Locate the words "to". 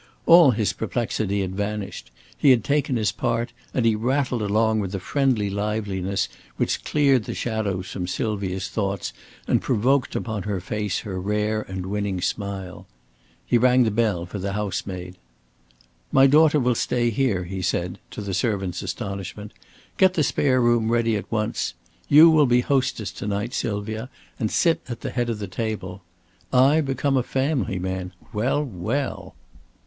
18.09-18.21, 23.11-23.27